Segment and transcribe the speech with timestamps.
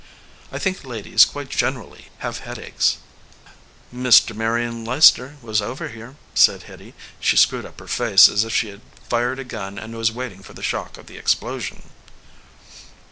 [0.51, 2.97] "I think ladies quite generally have head aches."
[3.93, 4.35] "Mr.
[4.35, 6.95] Marion Leicester was over here," said Hitty.
[7.19, 10.41] She screwed up her face as if she had fired a gun and was waiting
[10.41, 11.91] for the shock of the explo sion.